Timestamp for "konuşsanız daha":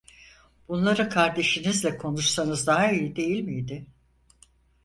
1.97-2.91